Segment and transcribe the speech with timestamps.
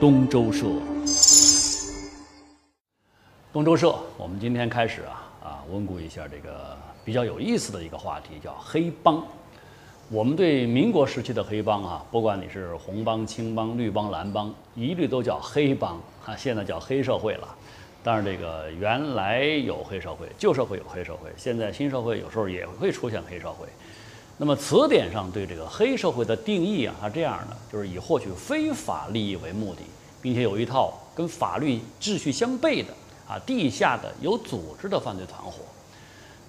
[0.00, 0.66] 东周社。
[3.52, 9.20] 东周社，我们今天开始啊啊，温故一下这个比较有意思的一个话题，叫黑帮。
[10.08, 17.48] 我们对民国时期的黑帮啊，不管你是红帮、青帮、绿帮、蓝帮，一律都叫黑帮啊，现在叫黑社会了。
[18.04, 23.66] 当然，这个原来有黑社会，旧社会有黑社会，现在新社会有时候也会出现黑社会。
[24.40, 29.80] 那么词典上对这个黑社会的定义啊，它这样的，就是以获取非法利益为目的，
[30.22, 32.94] 并且有一套跟法律秩序相悖的
[33.28, 35.54] 啊地下的有组织的犯罪团伙。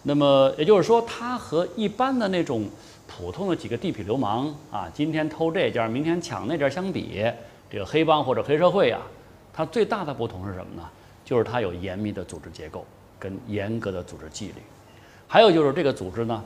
[0.03, 2.69] 那么也就是说，它和一般的那种
[3.07, 7.25] 普通的几个地痞流氓啊，今天偷这家，明天抢那家相比，
[7.71, 9.01] 这个黑帮或者黑社会啊，
[9.51, 10.87] 它最大的不同是什么呢？
[11.25, 12.85] 就是它有严密的组织结构
[13.17, 14.61] 跟严格的组织纪律，
[15.27, 16.43] 还有就是这个组织呢。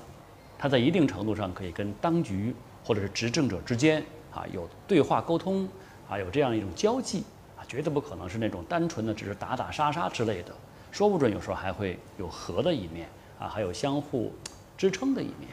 [0.63, 4.01] 它在一定程度上可以跟当局或者是执政者之间
[4.33, 5.67] 啊有对话沟通
[6.09, 7.21] 啊有这样一种交际
[7.57, 10.53] 啊，绝对不可能是那种单纯的只是打打杀杀之类的，
[10.89, 14.31] 说不准有时候还会有和的一面啊，还有相互
[14.77, 15.49] 支撑的一面。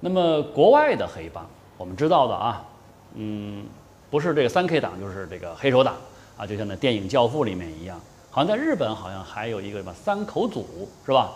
[0.00, 2.66] 那么国外的黑帮，我们知道的啊，
[3.14, 3.64] 嗯，
[4.10, 5.94] 不是这个三 K 党就是这个黑手党
[6.36, 8.00] 啊，就像那电影《教父》里面一样，
[8.32, 11.34] 好像在日本好像还有一个什么三口组是吧？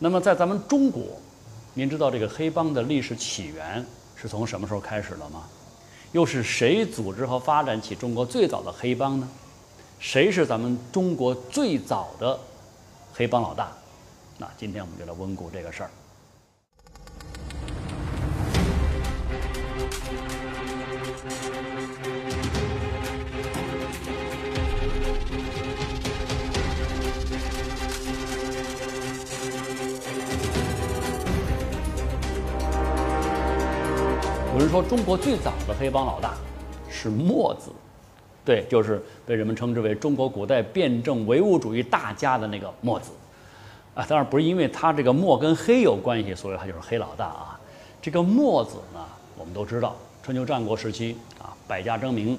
[0.00, 1.04] 那么在咱们中国。
[1.74, 3.84] 您知道这个黑帮的历史起源
[4.16, 5.44] 是从什么时候开始了吗？
[6.12, 9.28] 又是谁组织和发展起中国最早的黑帮呢？
[10.00, 12.38] 谁是咱们中国最早的
[13.14, 13.70] 黑帮老大？
[14.36, 15.90] 那今天我们就来温故这个事儿。
[34.70, 36.34] 说中国最早的黑帮老大
[36.88, 37.72] 是墨子，
[38.44, 43.10] 对，就是被人们称之为中国古代辩证唯物主义大家的那个墨子，
[43.96, 47.58] 啊，当然不是因为他这个墨跟黑有关系，所以他就是黑老大啊。
[48.00, 49.04] 这个墨子呢，
[49.36, 52.38] 我们都知道，春秋战国时期啊，百家争鸣，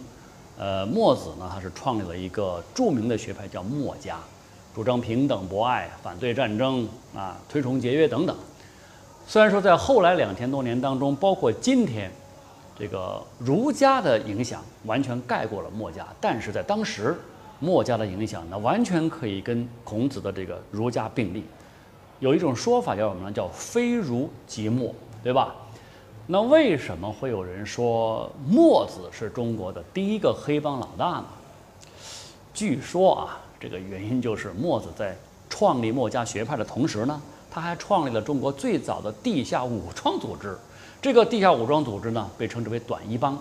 [0.58, 4.18] 呃，墨子呢，他是创立了一个著名的学派叫墨家，
[4.74, 8.34] 主张平等博爱，反对战争啊，推崇节约等等。
[9.28, 12.12] 虽然说在后来两千多年当中，包括今天，
[12.82, 17.16] 这个儒家的影响完全盖过了墨家，但是在当时，
[17.60, 21.44] 墨家的影响呢，完全可以跟孔子的这个儒家并立。
[22.20, 23.32] 有一种说法叫什么呢？
[23.32, 25.54] 叫非儒即墨，对吧？
[26.26, 31.26] 那为什么会有人说墨子是中国的第一个黑帮老大呢？
[32.52, 35.16] 据说啊，这个原因就是墨子在
[35.52, 37.22] 创立墨家学派的同时呢。
[37.54, 40.58] 他还创立了中国最早的地下武装组织，
[41.02, 43.36] 这个地下武装组织呢，被称之为短衣帮。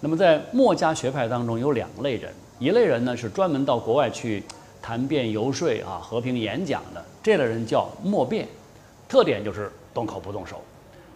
[0.00, 4.42] 那么在墨家学派当中有两类人，一类人呢是专门到国外去
[4.80, 8.48] 谈辩游说啊、和平演讲的，这类人叫墨辩，
[9.06, 10.62] 特点就是动口不动手。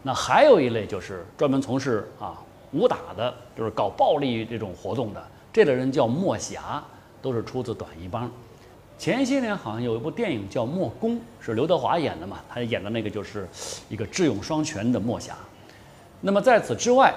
[0.02, 2.38] 那还有一类就是专门从事啊
[2.72, 6.84] 武打的，就是搞暴力这种活动的，这类人叫墨侠，
[7.22, 8.30] 都是出自短衣帮。
[8.98, 12.40] 前些年好像有一部电影叫《墨攻》，是刘德华演的嘛？
[12.50, 13.48] 他演的那个就是
[13.88, 15.34] 一个智勇双全的墨侠。
[16.22, 17.14] 那么在此之外，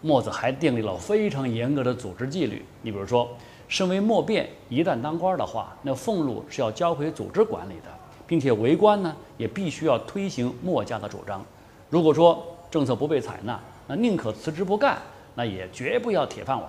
[0.00, 2.64] 墨子还订立了非常严格的组织纪律。
[2.82, 3.28] 你比如说，
[3.68, 7.90] 身为墨辩，一旦当官的话，那俸禄是要交回组织管理的，
[8.26, 11.44] 并且为官呢也必须要推行墨家的主张。
[11.90, 14.98] 如果说政策不被采纳，那宁可辞职不干，
[15.34, 16.68] 那也绝不要铁饭碗。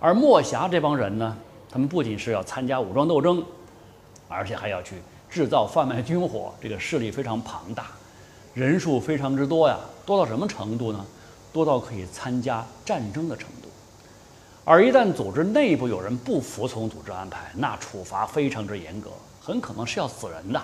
[0.00, 1.36] 而墨侠这帮人呢，
[1.70, 3.44] 他们不仅是要参加武装斗争。
[4.30, 4.96] 而且还要去
[5.30, 7.86] 制造、贩卖军火，这个势力非常庞大，
[8.58, 11.06] 人数非常之多呀，多到什么程度呢？
[11.52, 13.68] 多到可以参加战争的程度。
[14.64, 19.10] 而一旦组织内部有人不服从组织安排，那处罚非常之严格，
[19.40, 20.60] 很可能是要死人的。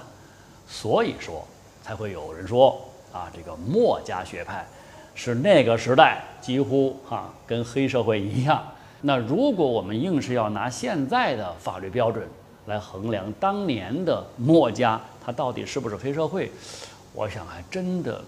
[0.67, 1.47] 所以说，
[1.85, 2.77] 才会有人说
[3.13, 4.67] 啊，这个墨家学派
[5.15, 8.61] 是那个时代几乎哈跟黑社会一样。
[9.03, 12.27] 那如果我们硬是要拿现在的法律标准，
[12.67, 16.51] 来衡量当年的墨家，他到底是不是黑社会？
[17.15, 18.23] 我想还真的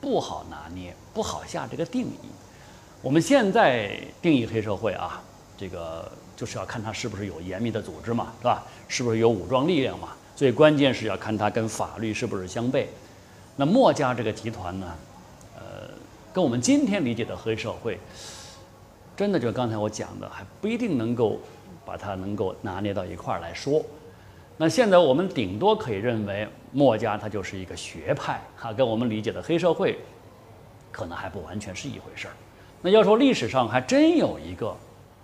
[0.00, 2.28] 不好拿捏，不好下这个定义。
[3.02, 5.22] 我们现在定义黑社会啊，
[5.56, 8.62] 这个就是要看他是不是有严密的组织嘛，是吧？
[8.86, 10.10] 是不是有武装力量嘛？
[10.36, 12.86] 最关键是要看他跟法律是不是相悖。
[13.56, 14.94] 那墨家这个集团呢，
[15.56, 15.88] 呃，
[16.32, 17.98] 跟我们今天理解的黑社会，
[19.16, 21.40] 真的就刚才我讲的，还不一定能够。
[21.86, 23.84] 把它能够拿捏到一块儿来说，
[24.56, 29.98] 那现在我们顶多可以认为墨家它就是一个学派，哈，跟我们理解的黑社会
[30.92, 32.34] 可能还不完全是一回事儿。
[32.80, 34.76] 那要说历史上还真有一个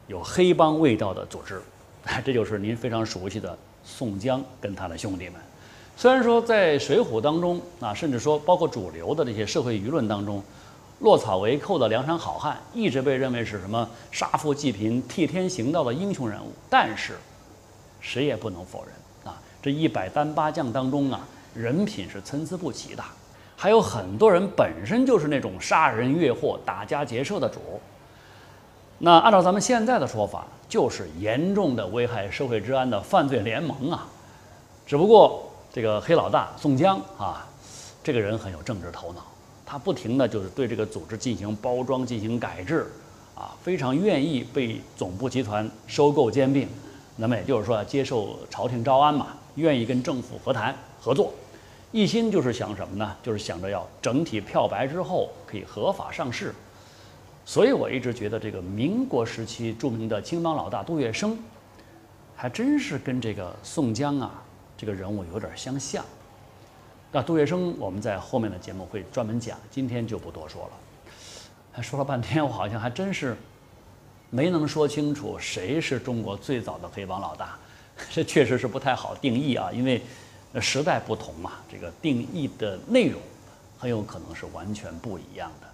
[0.09, 1.62] 有黑帮味道的组织，
[2.25, 5.35] 这就是您非常熟悉的宋江跟他的兄弟们。
[5.97, 10.43] 虽然说在《水浒》当中啊，甚至说包括主流的这些社会舆论当中，
[11.00, 17.17] 落草为寇的梁山好汉一直被认为是什么杀富济贫、替天行道的英雄人物，但是
[18.00, 18.94] 谁也不能否认，
[19.62, 21.20] 这一百单八将当中啊，
[21.54, 23.02] 人品是参差不齐的，
[23.56, 27.60] 还有很多人本身就是那种杀人越货、打家劫舍的主。
[28.98, 34.06] 那按照咱们现在的说法，就是严重的危害社会治安的犯罪联盟啊，
[34.86, 35.46] 只不过。
[35.72, 37.46] 这个黑老大宋江啊，
[38.02, 39.20] 这个人很有政治头脑，
[39.64, 42.90] 他不停的就是对这个组织进行包装、进行改制，
[43.36, 46.68] 啊，非常愿意被总部集团收购兼并，
[47.14, 51.32] 那么也就是说接受朝廷招安嘛，愿意跟政府和谈合作，
[51.93, 53.17] 一心就是想什么呢？
[53.23, 56.55] 就是想着要整体漂白之后可以合法上市，
[57.44, 61.37] 所以我一直觉得这个民国时期著名的青帮老大杜月笙，
[62.37, 64.43] 还真是跟这个宋江啊。
[64.76, 66.03] 这个人物有点相像，
[67.12, 70.70] 那杜月笙我们在后面的节目会专门讲，今天就不多说了。
[71.70, 73.37] 还说了半天，我好像还真是
[74.31, 77.58] 没能说清楚谁是中国最早的黑帮老大，
[78.08, 80.00] 这确实是不太好定义啊，因为
[80.61, 83.20] 时代不同嘛，这个定义的内容
[83.79, 85.69] 很有可能是完全不一样的。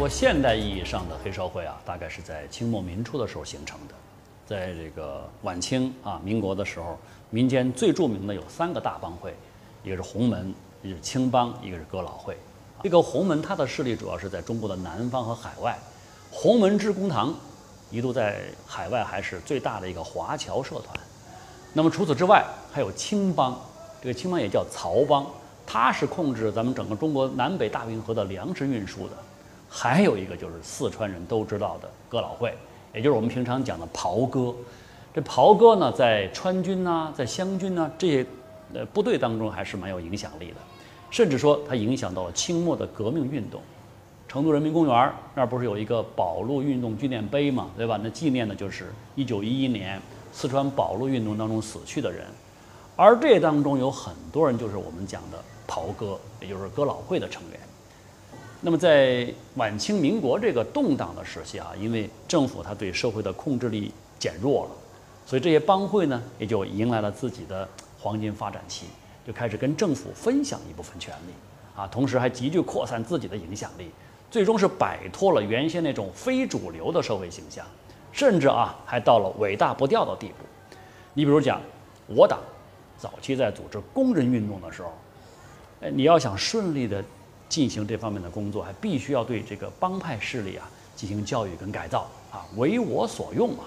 [0.00, 3.94] 国现代意义上的黑社会啊，大概是在清末民初的时候形成的。
[4.46, 6.98] 在这个晚清啊、民国的时候，
[7.28, 9.34] 民间最著名的有三个大帮会，
[9.84, 12.34] 一个是洪门，一个是青帮，一个是哥老会。
[12.82, 15.78] 这个洪门它的势力主要是在中国的南方和海外。
[16.30, 17.34] 洪门致公堂
[17.90, 20.98] 一度在海外还是最大的一个华侨社团。
[21.74, 22.42] 那么除此之外，
[22.72, 23.54] 还有青帮，
[24.00, 25.26] 这个青帮也叫曹帮，
[25.66, 29.12] 它是控制咱们整个中国南北大运河的粮食运输的。
[29.72, 32.52] 还有一个就是四川人都知道的哥老会，
[32.92, 34.52] 也就是我们平常讲的袍哥。
[35.14, 38.26] 这袍哥呢，在川军呐，在湘军呐这些
[38.74, 40.56] 呃部队当中还是蛮有影响力的，
[41.08, 43.60] 甚至说它影响到了清末的革命运动。
[44.26, 47.98] 成都人民公园那儿不是有一个保路运动纪念碑嘛，对吧？
[48.02, 50.00] 那纪念的就是一九一一年
[50.32, 52.24] 四川保路运动当中死去的人，
[52.94, 57.60] 而这当中有很多人就是我们讲的袍哥，也就是哥老会的成员。
[58.62, 64.70] 那么在晚清民国这个动荡的时期啊，因为政府它对社会的控制力减弱了，
[65.24, 67.66] 所以这些帮会呢也就迎来了自己的
[67.98, 68.84] 黄金发展期，
[69.26, 71.32] 就开始跟政府分享一部分权利，
[71.74, 73.90] 啊，同时还急剧扩散自己的影响力，
[74.30, 77.64] 最终是摆脱了原先那种非主流的社会形象，
[78.12, 80.34] 甚至啊还到了尾大不掉的地步。
[81.14, 81.62] 你比如讲，
[82.06, 82.38] 我党
[82.98, 84.92] 早期在组织工人运动的时候，
[85.80, 87.02] 哎，你要想顺利的。
[87.50, 90.66] 进行这方面的工作，还必须要对这个帮派势力啊
[90.96, 93.66] 进行教育跟改造啊，为我所用啊。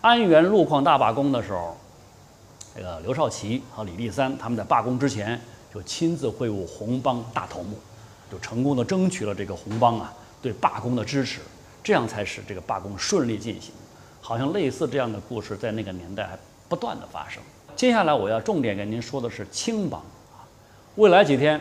[0.00, 1.76] 安源路矿大罢工的时候，
[2.74, 5.40] 这个刘少奇和李立三他们在罢工之前
[5.72, 7.78] 就亲自会晤红帮大头目，
[8.30, 10.12] 就成功的争取了这个红帮啊
[10.42, 11.40] 对罢工的支持，
[11.82, 13.72] 这样才使这个罢工顺利进行。
[14.20, 16.36] 好像类似这样的故事在那个年代还
[16.68, 17.40] 不断的发生。
[17.76, 20.42] 接下来我要重点跟您说的是青帮啊，
[20.96, 21.60] 未来几天。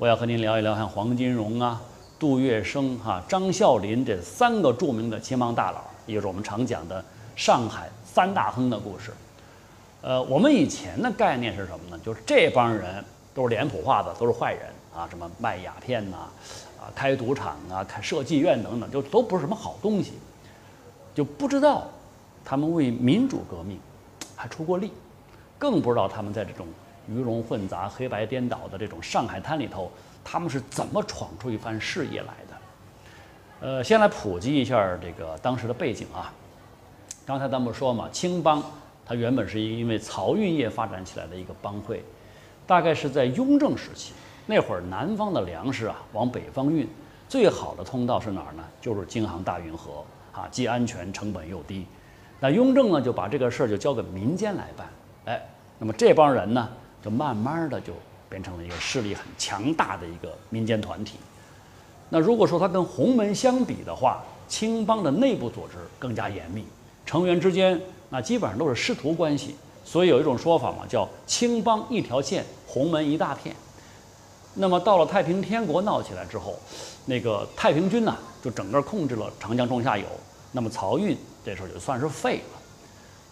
[0.00, 1.78] 我要和您聊一聊，像黄金荣啊、
[2.18, 7.04] 杜月笙、哈张啸林这三个著名的青帮大佬，也就是我们常讲的
[7.36, 9.12] 上海三大亨的故事。
[10.00, 12.00] 呃，我们以前的概念是什么呢？
[12.02, 13.04] 就是这帮人
[13.34, 16.16] 都是脸谱化的，都是坏人啊，什么卖鸦片呐，
[16.80, 20.14] 啊开赌场啊、开设计院等等，就都不是什么好东西，
[21.14, 21.86] 就不知道
[22.42, 23.78] 他们为民主革命
[24.34, 24.94] 还出过力，
[25.58, 26.66] 更不知道他们在这种。
[27.08, 29.90] 鱼龙混杂、黑白颠倒的这种上海滩里头，
[30.24, 32.56] 他们是怎么闯出一番事业来的？
[33.60, 36.32] 呃，先来普及一下这个当时的背景啊。
[37.26, 38.62] 刚才咱们说嘛，青帮
[39.04, 42.02] 它原本是因为漕运业发展起来的一个帮会，
[42.66, 44.12] 大概是在雍正时期，
[44.46, 46.88] 那会儿南方的粮食啊往北方运，
[47.28, 48.64] 最好的通道是哪儿呢？
[48.80, 51.86] 就是京杭大运河啊，既安全，成本又低。
[52.40, 54.88] 那雍正呢就把这个事儿就交给民间来办，
[55.26, 55.46] 哎，
[55.78, 56.68] 那么这帮人呢？
[57.02, 57.92] 就慢慢的就
[58.28, 61.16] 变成了一个势力很强大的一个民间团体。
[62.08, 66.64] 那如果说它跟洪门相比的话，青帮的内部组织更加严密，
[67.06, 69.54] 成员之间那基本上都是师徒关系。
[69.84, 73.54] 所以有一种说法嘛，叫青帮一条线，洪门一大片。
[74.54, 76.56] 那么到了太平天国闹起来之后，
[77.06, 80.04] 那个太平军呢就整个控制了长江中下游，
[80.52, 82.60] 那么漕运这时候就算是废了。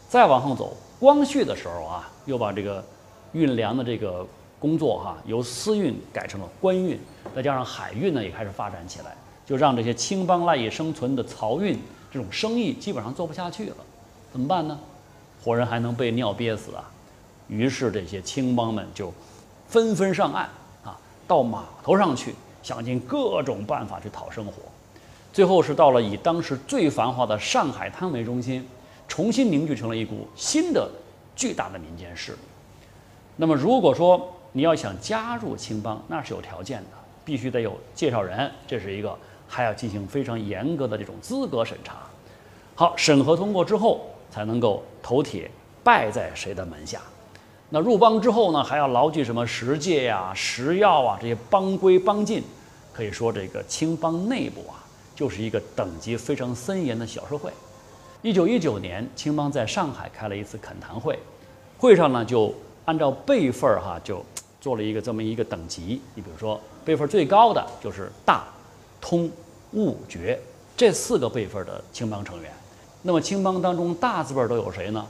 [0.09, 2.85] 再往后走，光绪的时候啊，又把这个
[3.33, 4.27] 运粮的这个
[4.59, 6.99] 工作哈由私运改成了官运，
[7.35, 9.17] 再加上海运呢也开始发展起来，
[9.47, 11.79] 就让这些青帮赖以生存的漕运
[12.11, 13.77] 这种生意基本上做不下去了。
[14.33, 14.79] 怎么办呢？
[15.43, 16.91] 活人还能被尿憋死啊！
[17.47, 19.13] 于是这些青帮们就
[19.69, 20.49] 纷纷上岸
[20.83, 20.99] 啊。
[21.27, 24.55] 到码头上去，想尽各种办法去讨生活，
[25.33, 28.67] 最后是到了以当时最繁华的上海滩为中心，
[29.07, 30.91] 重新凝聚成了一股新的
[31.37, 32.39] 巨大的民间势力。
[33.41, 36.91] 那么，如果说你要想加入青帮，那是有条件的，
[37.25, 39.17] 必须得有介绍人，这是一个，
[39.47, 41.99] 还要进行非常严格的这种资格审查。
[42.75, 45.49] 好，审核通过之后，才能够投铁
[45.85, 47.01] 拜在谁的门下。
[47.71, 52.43] 那入帮之后呢，还要牢记什么十戒呀、十要啊这些帮规帮禁，
[52.93, 54.83] 可以说这个青帮内部啊，
[55.15, 57.53] 就是一个等级非常森严的小社会。
[58.23, 61.17] 一九一九年，青帮在上海开了一次恳谈会，
[61.79, 62.53] 会上呢就
[62.89, 64.25] 按照辈分儿哈，就
[64.63, 66.01] 做了一个这么一个等级。
[66.15, 68.45] 你比如说，辈分最高的就是大、
[68.99, 69.31] 通、
[69.75, 70.41] 悟、觉
[70.75, 72.51] 这四个辈分的青帮成员。
[73.03, 75.07] 那么青帮当中大字辈都有谁呢？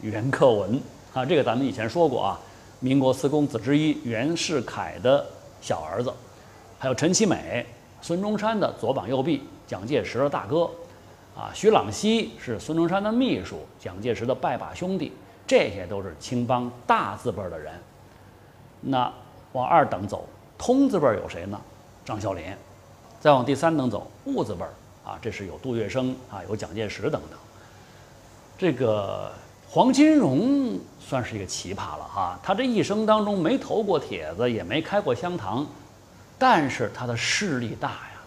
[0.00, 0.80] 袁克文。
[1.12, 2.40] 啊，这个咱们以前说过啊，
[2.80, 5.22] 民国四公子之一袁世凯的
[5.60, 6.10] 小儿子，
[6.78, 7.66] 还有陈其美、
[8.00, 10.62] 孙中山的左膀右臂，蒋介石的大哥，
[11.36, 15.12] 啊，徐朗熙是孙中山的秘书，蒋介石的拜把兄弟，
[15.46, 17.72] 这些都是青帮大字辈的人。
[18.80, 19.12] 那
[19.52, 21.60] 往二等走，通字辈有谁呢？
[22.04, 22.44] 张啸林。
[23.20, 24.64] 再往第三等走，戊字辈
[25.04, 27.38] 啊，这是有杜月笙啊，有蒋介石等等。
[28.58, 29.30] 这个。
[29.74, 35.66] 黄金荣算是一个奇葩了哈，他这一生当中没投过帖子，也没开过香堂，
[36.38, 38.20] 但是他的势力大呀，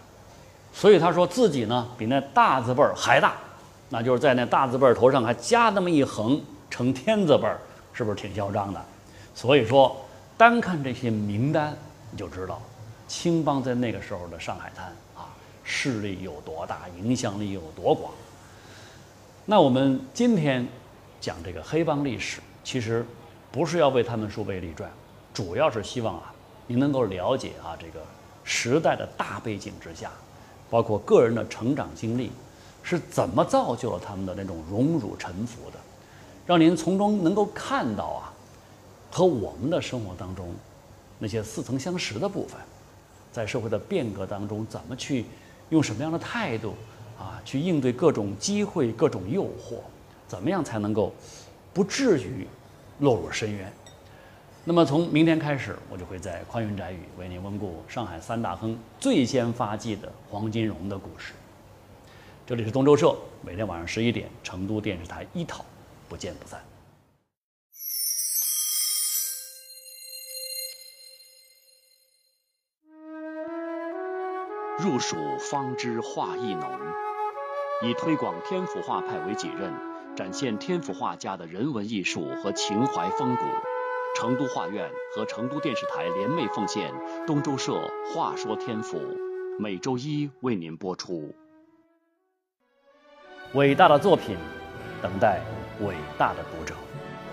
[0.74, 3.36] 所以他说自己呢比那大字辈还大，
[3.90, 7.60] 那就是在那大字辈头上还加那么一横，成天字辈儿，
[7.94, 8.84] 是不是挺嚣张的？
[9.34, 9.96] 所以说，
[10.38, 11.76] 单看这些名单，
[12.12, 12.62] 你就知道
[13.08, 15.30] 青帮在那个时候的上海滩啊，
[15.64, 18.12] 势力有多大，影响力有多广。
[19.46, 20.68] 那我们今天。
[21.22, 23.04] 讲这个黑帮历史，其实
[23.52, 24.88] 不是要为他们树碑立传，
[25.34, 26.32] 主要是希望啊，
[26.68, 28.00] 你能够了解啊这个
[28.44, 30.12] 时代的大背景之下，
[30.70, 32.32] 包括个人的成长经历
[32.84, 35.80] 是怎么造就了他们的那种荣辱沉浮的，
[36.46, 38.34] 让您从中能够看到啊，
[39.12, 40.54] 和我们的生活当中
[41.18, 42.60] 那些似曾相识的部分，
[43.32, 45.26] 在社会的变革当中怎么去
[45.70, 46.76] 用什么样的态度
[47.18, 49.80] 啊去应对各种机会、各种诱惑。
[50.28, 51.14] 怎么样才能够
[51.72, 52.48] 不至于
[53.00, 53.72] 落入深渊？
[54.64, 61.34] 那么从明天开始，我就会在宽云窄语为您温故上海三大亨最先发迹的黄金荣的故事。
[62.48, 65.64] 这里是东周社，每天晚上十一点，成都电视台一套，
[66.08, 66.64] 不见不散。
[74.80, 76.70] 入蜀方知画意浓，
[77.82, 79.74] 以推广天府画派为己任。
[80.16, 83.44] 展现天府画家的人文艺术和情怀风骨，
[84.16, 86.94] 成都画院和成都电视台联袂奉献
[87.28, 87.74] 东周社
[88.14, 88.98] 《话说天府》，
[89.60, 91.36] 每周一为您播出。
[93.56, 94.38] 伟大的作品，
[95.02, 95.42] 等待
[95.82, 96.74] 伟大的读者，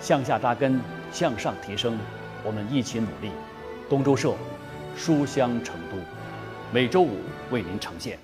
[0.00, 0.80] 向下扎根，
[1.12, 1.98] 向上提升，
[2.42, 3.30] 我们一起努力。
[3.88, 4.34] 东周社，
[4.96, 5.96] 书香成都，
[6.72, 7.18] 每周五
[7.50, 8.18] 为您呈现。